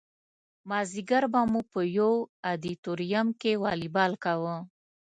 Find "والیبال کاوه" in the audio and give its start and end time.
3.63-4.55